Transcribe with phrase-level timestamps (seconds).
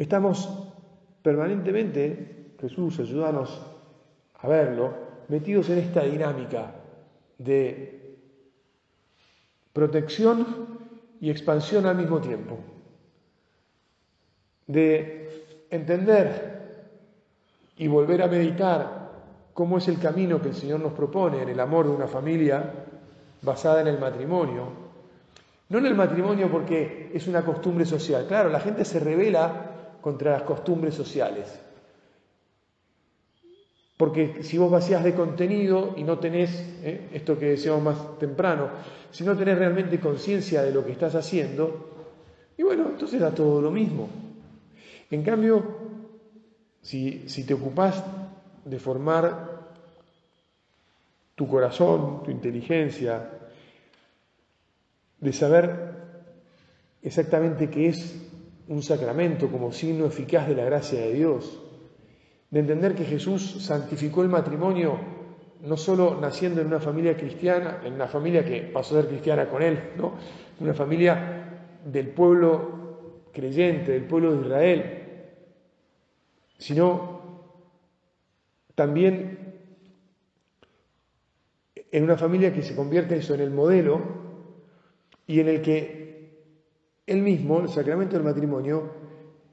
[0.00, 0.48] Estamos
[1.22, 3.60] permanentemente, Jesús, ayúdanos
[4.38, 4.94] a verlo,
[5.28, 6.72] metidos en esta dinámica
[7.36, 8.16] de
[9.74, 10.46] protección
[11.20, 12.56] y expansión al mismo tiempo,
[14.66, 16.88] de entender
[17.76, 19.10] y volver a meditar
[19.52, 22.72] cómo es el camino que el Señor nos propone en el amor de una familia
[23.42, 24.64] basada en el matrimonio.
[25.68, 28.24] No en el matrimonio porque es una costumbre social.
[28.26, 29.69] Claro, la gente se revela
[30.00, 31.60] contra las costumbres sociales.
[33.96, 36.50] Porque si vos vacías de contenido y no tenés,
[36.82, 38.70] eh, esto que decíamos más temprano,
[39.10, 41.90] si no tenés realmente conciencia de lo que estás haciendo,
[42.56, 44.08] y bueno, entonces da todo lo mismo.
[45.10, 45.62] En cambio,
[46.80, 48.02] si, si te ocupás
[48.64, 49.60] de formar
[51.34, 53.30] tu corazón, tu inteligencia,
[55.18, 55.92] de saber
[57.02, 58.29] exactamente qué es
[58.70, 61.60] un sacramento como signo eficaz de la gracia de Dios,
[62.50, 64.96] de entender que Jesús santificó el matrimonio
[65.62, 69.48] no solo naciendo en una familia cristiana, en una familia que pasó a ser cristiana
[69.48, 70.14] con él, ¿no?
[70.60, 75.02] una familia del pueblo creyente, del pueblo de Israel,
[76.58, 77.20] sino
[78.76, 79.54] también
[81.90, 84.00] en una familia que se convierte eso en el modelo
[85.26, 85.99] y en el que
[87.10, 88.84] él mismo, el sacramento del matrimonio,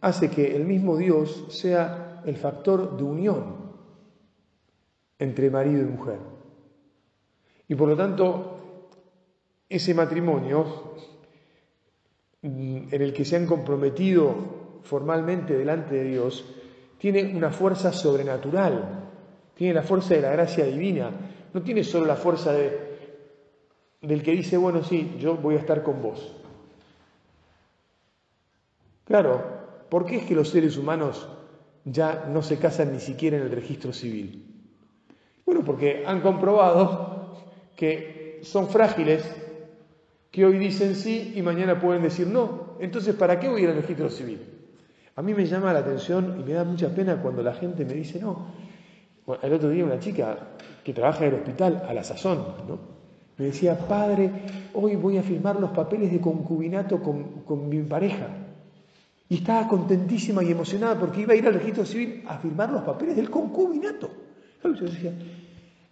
[0.02, 3.56] hace que el mismo Dios sea el factor de unión
[5.18, 6.20] entre marido y mujer.
[7.68, 8.88] Y por lo tanto,
[9.68, 10.94] ese matrimonio
[12.44, 14.36] mm, en el que se han comprometido
[14.84, 16.46] formalmente delante de Dios,
[17.00, 19.10] tiene una fuerza sobrenatural,
[19.56, 21.10] tiene la fuerza de la gracia divina,
[21.56, 22.98] no tiene solo la fuerza de,
[24.00, 26.38] del que dice, bueno, sí, yo voy a estar con vos.
[29.08, 29.42] Claro,
[29.90, 31.28] ¿por qué es que los seres humanos
[31.92, 34.44] ya no se casan ni siquiera en el registro civil.
[35.46, 37.38] Bueno, porque han comprobado
[37.76, 39.24] que son frágiles,
[40.32, 42.76] que hoy dicen sí y mañana pueden decir no.
[42.80, 44.42] Entonces, ¿para qué voy a ir al registro civil?
[45.16, 47.94] A mí me llama la atención y me da mucha pena cuando la gente me
[47.94, 48.48] dice no.
[49.42, 50.38] el otro día una chica
[50.84, 52.98] que trabaja en el hospital, a la sazón, ¿no?
[53.38, 54.32] me decía, padre,
[54.74, 58.47] hoy voy a firmar los papeles de concubinato con, con mi pareja.
[59.30, 62.84] Y estaba contentísima y emocionada porque iba a ir al registro civil a firmar los
[62.84, 64.10] papeles del concubinato.
[64.64, 65.14] Yo decía,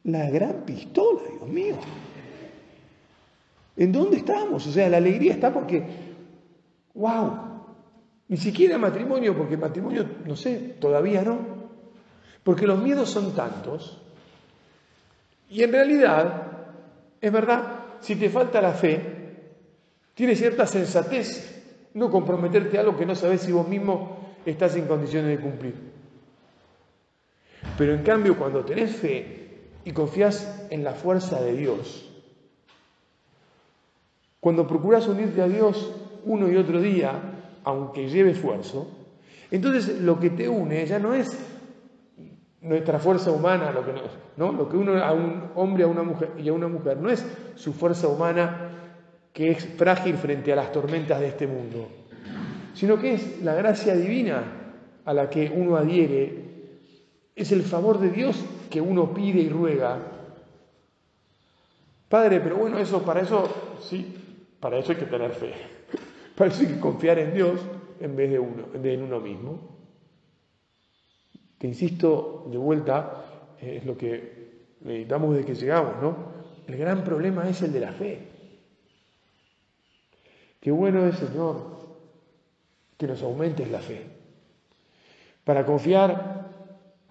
[0.06, 1.76] la gran pistola, Dios mío.
[3.78, 4.66] ¿En dónde estamos?
[4.68, 5.84] O sea, la alegría está porque,
[6.94, 7.32] wow,
[8.28, 11.40] ni siquiera matrimonio, porque matrimonio, no sé, todavía no.
[12.44, 14.02] Porque los miedos son tantos.
[15.50, 16.52] Y en realidad,
[17.20, 19.02] es verdad, si te falta la fe,
[20.14, 21.55] tienes cierta sensatez
[21.96, 25.76] no comprometerte a algo que no sabes si vos mismo estás en condiciones de cumplir.
[27.78, 32.12] Pero en cambio, cuando tenés fe y confías en la fuerza de Dios,
[34.42, 35.94] cuando procuras unirte a Dios
[36.26, 37.14] uno y otro día,
[37.64, 38.88] aunque lleve esfuerzo,
[39.50, 41.40] entonces lo que te une ya no es
[42.62, 43.94] nuestra fuerza humana, lo que,
[44.36, 47.10] no, lo que une a un hombre a una mujer, y a una mujer no
[47.10, 48.75] es su fuerza humana
[49.36, 51.90] que es frágil frente a las tormentas de este mundo,
[52.74, 54.44] sino que es la gracia divina
[55.04, 56.46] a la que uno adhiere,
[57.36, 60.00] es el favor de Dios que uno pide y ruega.
[62.08, 64.16] Padre, pero bueno, eso para eso sí,
[64.62, 65.52] para eso hay que tener fe.
[66.36, 67.60] Para eso hay que confiar en Dios
[68.00, 69.78] en vez de uno, en uno mismo.
[71.58, 76.16] Que insisto, de vuelta, es lo que meditamos desde que llegamos, ¿no?
[76.68, 78.35] El gran problema es el de la fe.
[80.66, 81.62] Qué bueno es, Señor,
[82.98, 84.02] que nos aumentes la fe
[85.44, 86.50] para confiar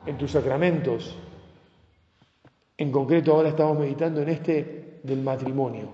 [0.05, 1.17] en tus sacramentos.
[2.77, 5.89] En concreto, ahora estamos meditando en este del matrimonio,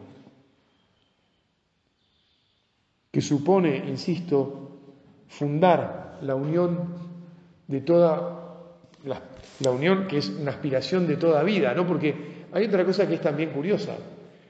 [3.12, 4.78] que supone, insisto,
[5.28, 6.94] fundar la unión
[7.68, 11.86] de toda la, unión que es una aspiración de toda vida, ¿no?
[11.86, 13.98] Porque hay otra cosa que es también curiosa,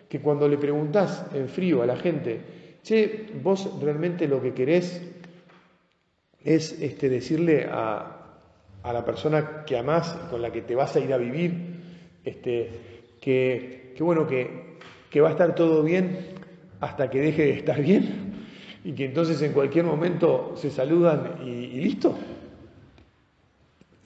[0.09, 5.03] que cuando le preguntás en frío a la gente che, vos realmente lo que querés
[6.43, 8.17] es este, decirle a,
[8.85, 11.53] la persona que amás, con la que te vas a ir a vivir,
[12.25, 16.35] este, que, bueno, que, va a estar todo bien
[16.81, 18.47] hasta que deje de estar bien
[18.85, 22.17] y que entonces en cualquier momento se saludan y, listo.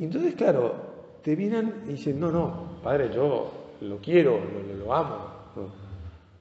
[0.01, 0.75] Y entonces, claro,
[1.23, 4.41] te vienen y dicen, no, no, padre, yo lo quiero,
[4.77, 5.19] lo, amo,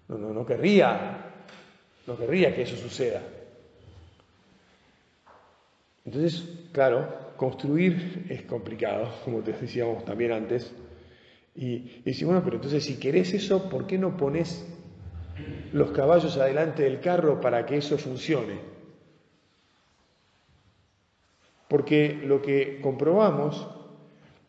[0.08, 1.33] no, no, no querría
[2.06, 3.22] no querría que eso suceda.
[6.06, 7.08] Entonces, claro,
[7.38, 10.74] construir es complicado, como te decíamos también antes.
[11.56, 14.66] Y, y bueno, pero entonces si querés eso, ¿por qué no pones
[15.72, 18.60] los caballos adelante del carro para que eso funcione?
[21.70, 23.68] Porque lo que comprobamos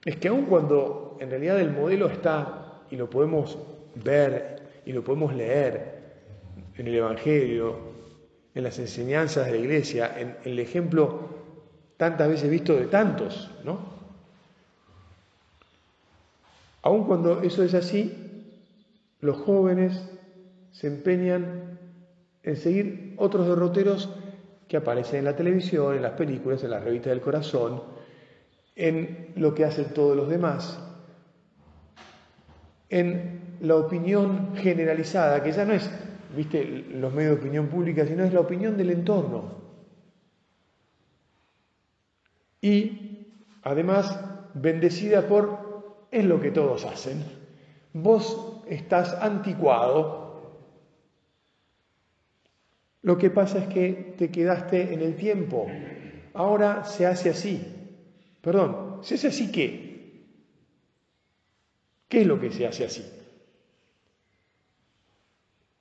[0.05, 3.59] es que aun cuando en realidad el modelo está y lo podemos
[3.95, 6.04] ver y lo podemos leer
[6.77, 7.77] en el Evangelio,
[8.55, 11.29] en las enseñanzas de la iglesia, en, el ejemplo
[11.97, 13.95] tantas veces visto de tantos, ¿no?
[16.83, 18.13] Aun cuando eso es así,
[19.21, 20.11] los jóvenes
[20.73, 21.79] se empeñan
[22.43, 24.11] en seguir otros derroteros
[24.69, 27.83] que aparecen en la televisión, en las películas, en las revistas del corazón,
[28.77, 30.79] en lo que hacen todos los demás,
[32.91, 35.89] en la opinión generalizada, que ya no es,
[36.35, 39.63] viste, los medios de opinión pública, sino es la opinión del entorno.
[42.61, 43.27] Y
[43.63, 44.21] además,
[44.55, 47.23] bendecida por, es lo que todos hacen.
[47.93, 50.25] Vos estás anticuado.
[53.03, 55.67] Lo que pasa es que te quedaste en el tiempo.
[56.33, 57.63] Ahora se hace así.
[58.41, 60.25] Perdón, ¿se hace así qué?
[62.09, 63.05] ¿Qué es lo que se hace así?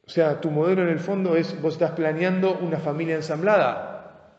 [0.05, 4.29] O sea, tu modelo en el fondo es, vos estás planeando una familia ensamblada.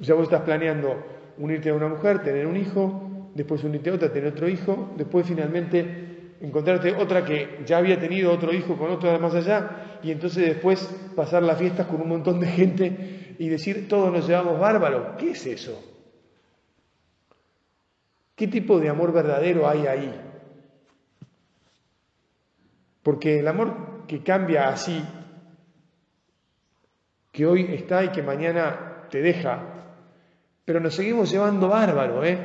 [0.00, 0.96] O sea, vos estás planeando
[1.38, 5.26] unirte a una mujer, tener un hijo, después unirte a otra, tener otro hijo, después
[5.26, 10.10] finalmente encontrarte otra que ya había tenido otro hijo con otro de más allá, y
[10.10, 10.82] entonces después
[11.14, 15.16] pasar las fiestas con un montón de gente y decir todos nos llevamos bárbaro.
[15.16, 15.82] ¿Qué es eso?
[18.34, 20.20] ¿Qué tipo de amor verdadero hay ahí?
[23.02, 25.02] Porque el amor que cambia así,
[27.32, 29.62] que hoy está y que mañana te deja,
[30.64, 32.38] pero nos seguimos llevando bárbaro, ¿eh?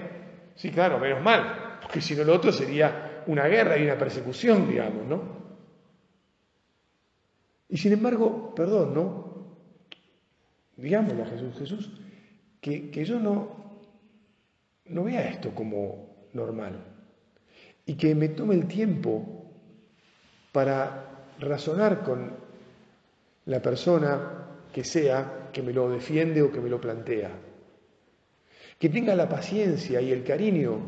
[0.55, 4.69] Sí, claro, menos mal, porque si no lo otro sería una guerra y una persecución,
[4.69, 5.41] digamos, ¿no?
[7.69, 9.31] Y sin embargo, perdón, ¿no?
[10.75, 11.91] Digámosle a Jesús, Jesús,
[12.59, 13.79] que, que yo no,
[14.85, 16.83] no vea esto como normal
[17.85, 19.51] y que me tome el tiempo
[20.51, 21.10] para
[21.41, 22.31] razonar con
[23.45, 27.31] la persona que sea que me lo defiende o que me lo plantea.
[28.79, 30.79] Que tenga la paciencia y el cariño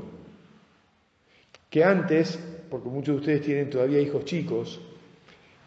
[1.69, 2.39] que antes,
[2.69, 4.79] porque muchos de ustedes tienen todavía hijos chicos,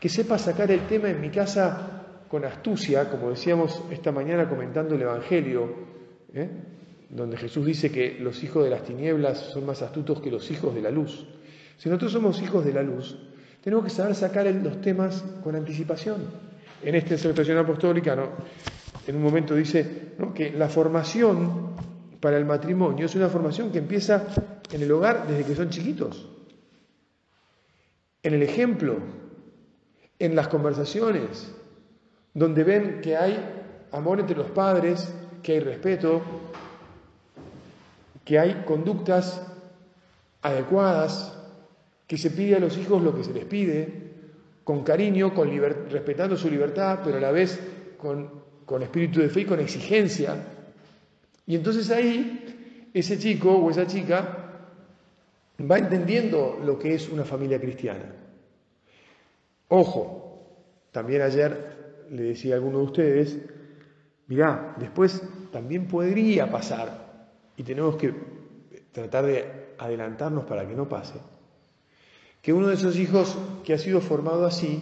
[0.01, 4.95] que sepa sacar el tema en mi casa con astucia, como decíamos esta mañana comentando
[4.95, 5.69] el Evangelio,
[6.33, 6.49] ¿eh?
[7.11, 10.75] donde Jesús dice que los hijos de las tinieblas son más astutos que los hijos
[10.75, 11.27] de la luz.
[11.77, 13.17] Si nosotros somos hijos de la luz,
[13.67, 16.23] tenemos que saber sacar los temas con anticipación.
[16.85, 18.17] En esta exhortación apostólica,
[19.05, 21.75] en un momento dice que la formación
[22.21, 24.23] para el matrimonio es una formación que empieza
[24.71, 26.29] en el hogar desde que son chiquitos.
[28.23, 28.99] En el ejemplo,
[30.21, 31.53] en las conversaciones,
[32.35, 33.37] donde ven que hay
[33.91, 36.23] amor entre los padres, que hay respeto,
[38.25, 39.45] que hay conductas
[40.41, 41.36] adecuadas,
[42.07, 44.07] que se pide a los hijos lo que se les pide,
[44.65, 45.51] con cariño, con
[45.91, 47.61] respetando su libertad, pero a la vez
[47.99, 50.37] con, con espíritu de fe y con exigencia.
[51.47, 54.47] Y entonces ahí ese chico o esa chica
[55.61, 58.13] va entendiendo lo que es una familia cristiana.
[59.69, 60.27] Ojo,
[60.93, 63.39] también ayer le decía a alguno de ustedes,
[64.29, 65.23] mirá, después
[65.53, 68.15] también podría pasar y tenemos que
[68.93, 71.19] tratar de adelantarnos para que no pase,
[72.47, 74.81] que uno de esos hijos que ha sido formado así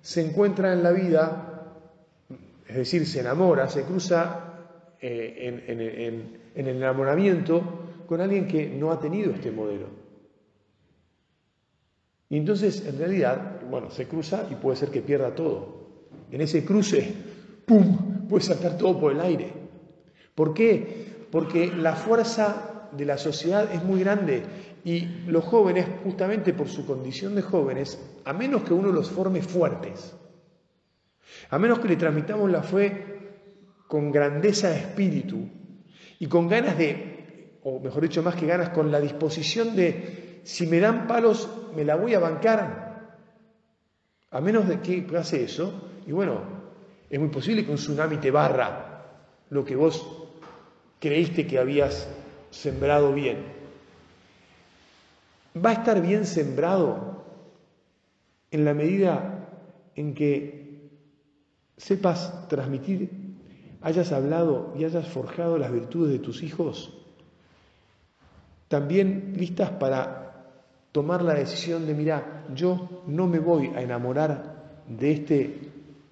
[0.00, 1.74] se encuentra en la vida,
[2.66, 4.54] es decir, se enamora, se cruza
[4.98, 7.60] eh, en, el enamoramiento
[8.06, 9.88] con alguien que no ha tenido este modelo.
[12.30, 15.88] Y entonces, en realidad, bueno, se cruza y puede ser que pierda todo.
[16.30, 17.12] En ese cruce,
[17.66, 19.52] ¡pum!, puede saltar todo por el aire.
[20.34, 21.26] ¿Por qué?
[21.30, 24.42] porque la fuerza de la sociedad es muy grande.
[24.84, 29.42] Y los jóvenes, justamente por su condición de jóvenes, a menos que uno los forme
[29.42, 30.14] fuertes,
[31.50, 33.16] a menos que le transmitamos la fe
[33.88, 35.48] con grandeza de espíritu
[36.18, 40.66] y con ganas de, o mejor dicho, más que ganas, con la disposición de, si
[40.66, 43.20] me dan palos, me la voy a bancar,
[44.30, 46.40] a menos de que pase eso, y bueno,
[47.08, 48.96] es muy posible que un tsunami te barra
[49.50, 50.06] lo que vos
[50.98, 52.08] creíste que habías
[52.50, 53.38] sembrado bien.
[55.56, 57.24] Va a estar bien sembrado
[58.50, 59.48] en la medida
[59.94, 60.90] en que
[61.76, 63.26] sepas transmitir
[63.86, 66.92] hayas hablado y hayas forjado las virtudes de tus hijos,
[68.66, 70.44] también listas para
[70.90, 75.70] tomar la decisión de, mira, yo no me voy a enamorar de este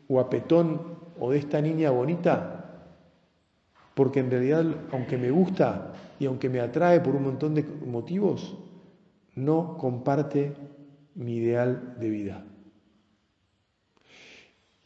[0.08, 0.82] guapetón
[1.18, 2.82] o de esta niña bonita,
[3.94, 8.56] porque en realidad, aunque me gusta y aunque me atrae por un montón de motivos,
[9.34, 10.52] no comparte
[11.14, 12.44] mi ideal de vida.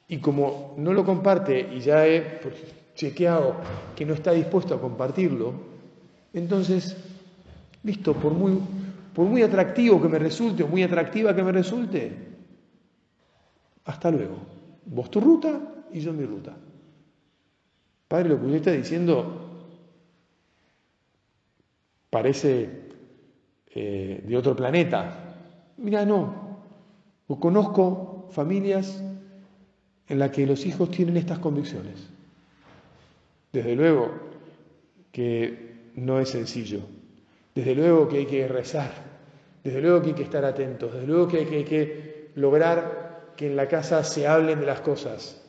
[0.09, 2.55] Y como no lo comparte y ya he pues,
[2.95, 3.57] chequeado
[3.95, 5.53] que no está dispuesto a compartirlo,
[6.33, 6.97] entonces,
[7.83, 8.59] listo, por muy,
[9.15, 12.13] por muy atractivo que me resulte o muy atractiva que me resulte,
[13.85, 14.37] hasta luego.
[14.87, 15.61] Vos tu ruta
[15.93, 16.57] y yo mi ruta.
[18.07, 19.48] Padre, lo que usted está diciendo
[22.11, 22.69] parece
[23.75, 25.37] eh, de otro planeta.
[25.77, 26.59] Mira, no.
[27.41, 29.03] conozco familias
[30.09, 32.09] en las que los hijos tienen estas convicciones.
[33.53, 34.11] Desde luego
[35.13, 36.81] que no es sencillo.
[37.55, 38.93] Desde luego que hay que rezar.
[39.63, 40.93] Desde luego que hay que estar atentos.
[40.93, 45.45] Desde luego que hay que lograr que en la casa se hablen de las cosas.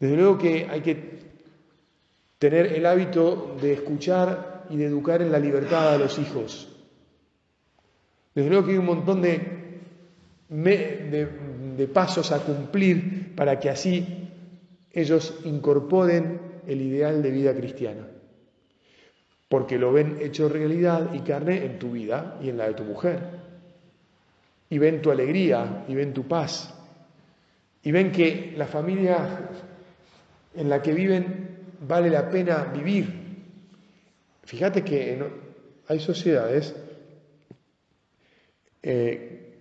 [0.00, 1.20] Desde luego que hay que
[2.38, 6.68] tener el hábito de escuchar y de educar en la libertad a los hijos.
[8.34, 9.40] Desde luego que hay un montón de,
[10.48, 14.30] de, pasos a cumplir para que así
[14.90, 18.08] ellos incorporen el ideal de vida cristiana.
[19.50, 22.84] Porque lo ven hecho realidad y carne en tu vida y en la de tu
[22.84, 23.20] mujer.
[24.70, 26.72] Y ven tu alegría y ven tu paz.
[27.82, 29.50] Y ven que la familia
[30.54, 33.21] en la que viven vale la pena vivir.
[34.44, 35.22] Fíjate que
[35.88, 36.74] hay sociedades
[38.82, 39.54] eh,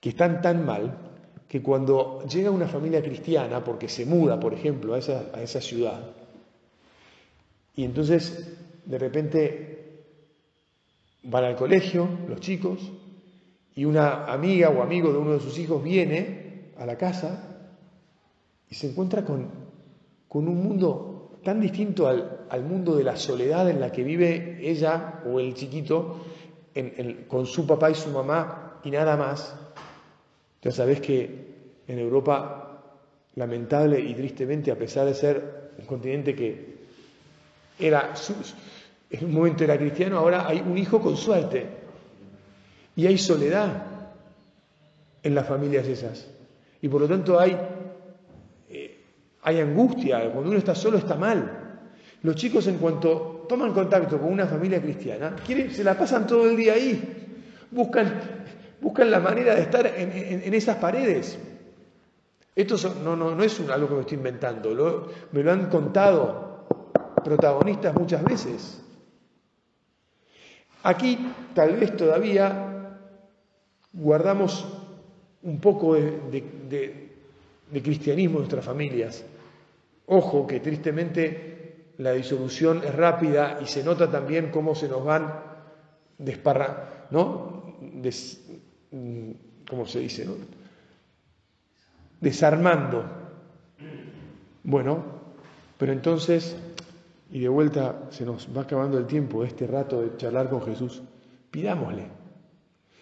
[0.00, 0.98] que están tan mal
[1.48, 5.60] que cuando llega una familia cristiana, porque se muda, por ejemplo, a esa, a esa
[5.60, 6.10] ciudad,
[7.76, 10.02] y entonces de repente
[11.22, 12.80] van al colegio los chicos,
[13.74, 17.68] y una amiga o amigo de uno de sus hijos viene a la casa
[18.70, 19.50] y se encuentra con,
[20.28, 21.15] con un mundo
[21.46, 25.54] tan distinto al, al, mundo de la soledad en la que vive ella o el
[25.54, 26.16] chiquito
[27.28, 29.54] con su papá y su mamá y nada más.
[30.60, 31.46] Ya sabés que
[31.86, 32.82] en Europa,
[33.36, 36.78] lamentable y tristemente, a pesar de ser un continente que
[37.78, 38.12] era
[39.08, 41.64] en un momento era cristiano, ahora hay un hijo con suerte
[42.96, 43.86] y hay soledad
[45.22, 46.26] en las familias esas.
[46.82, 47.56] Y por lo tanto hay,
[49.46, 51.78] hay angustia, cuando uno está solo está mal.
[52.22, 56.56] Los chicos en cuanto toman contacto con una familia cristiana, se la pasan todo el
[56.56, 58.12] día ahí, buscan,
[58.80, 61.38] buscan la manera de estar en, esas paredes.
[62.56, 66.66] Esto no, no, no, es algo que me estoy inventando, me lo han contado
[67.22, 68.82] protagonistas muchas veces.
[70.82, 71.18] Aquí
[71.54, 72.98] tal vez todavía
[73.92, 74.66] guardamos
[75.44, 77.08] un poco de,
[77.70, 79.24] de cristianismo en nuestras familias.
[80.06, 85.32] Ojo que tristemente la disolución es rápida y se nota también cómo se nos van
[86.18, 87.74] desparra, ¿no?
[88.90, 89.30] Mm,
[89.68, 90.26] ¿Cómo se dice?
[92.20, 93.04] Desarmando.
[94.62, 95.04] Bueno,
[95.78, 96.56] pero entonces,
[97.30, 101.02] y de vuelta se nos va acabando el tiempo, este rato de charlar con Jesús,
[101.50, 102.06] pidámosle,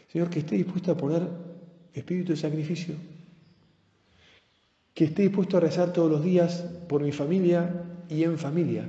[0.08, 1.22] Señor, que esté dispuesto a poner
[1.92, 2.94] espíritu de sacrificio,
[4.94, 8.88] que esté dispuesto a rezar todos los días por mi familia, y en familia.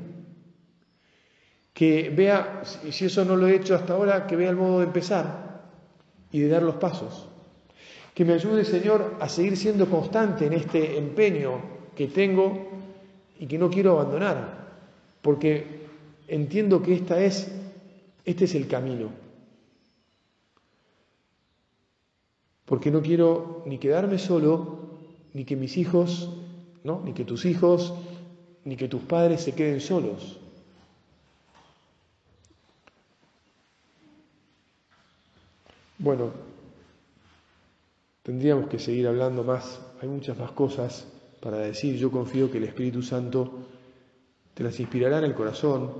[1.73, 4.85] Que vea, si eso no lo he hecho hasta ahora, que vea el modo de
[4.85, 5.63] empezar
[6.31, 7.27] y de dar los pasos.
[8.13, 11.59] Que me ayude, Señor, a seguir siendo constante en este empeño
[11.95, 12.69] que tengo
[13.37, 14.67] y que no quiero abandonar,
[15.21, 15.85] porque
[16.27, 17.51] entiendo que esta es,
[18.23, 19.09] este es el camino.
[22.63, 24.84] Porque no quiero ni quedarme solo,
[25.35, 26.29] ni que mis hijos,
[26.85, 27.01] ¿no?
[27.03, 27.93] ni que tus hijos,
[28.63, 30.39] ni que tus padres se queden solos.
[35.97, 36.31] Bueno,
[38.23, 41.05] tendríamos que seguir hablando más, hay muchas más cosas
[41.41, 41.97] para decir.
[41.97, 43.59] Yo confío que el Espíritu Santo
[44.53, 45.91] te las inspirará en el corazón,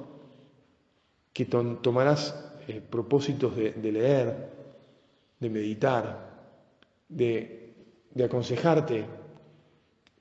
[1.33, 4.49] que tomarás eh, propósitos de, leer,
[5.41, 6.29] de meditar,
[7.09, 7.73] de,
[8.23, 9.24] aconsejarte.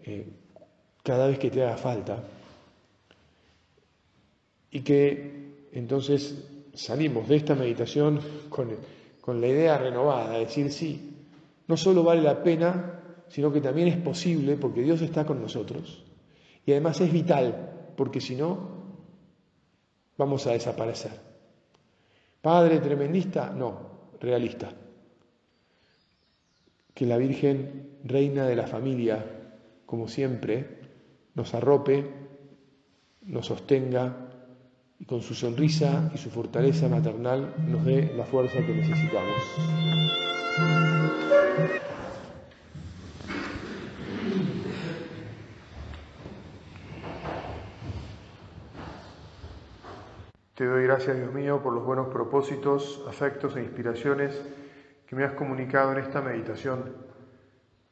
[0.07, 0.27] Eh,
[1.03, 2.23] cada vez que te haga falta.
[4.71, 6.45] Y que entonces
[6.75, 11.15] salimos de esta meditación con, la idea renovada, de decir, sí,
[11.67, 16.05] no solo vale la pena, sino que también es posible porque Dios está con nosotros
[16.67, 18.71] y además es vital, porque si no,
[20.17, 21.13] vamos a desaparecer.
[22.41, 24.71] Padre tremendista, no, realista.
[26.93, 29.44] Que la Virgen, reina de la familia,
[29.87, 30.81] como siempre,
[31.35, 32.11] nos arrope,
[33.23, 34.31] nos sostenga
[34.99, 39.43] y con su sonrisa y su fortaleza maternal nos dé la fuerza que necesitamos.
[50.55, 54.41] Te doy gracias, Dios mío, por los buenos propósitos, afectos e inspiraciones
[55.05, 57.14] que me has comunicado en esta meditación.